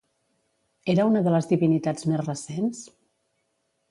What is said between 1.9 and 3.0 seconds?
més recents?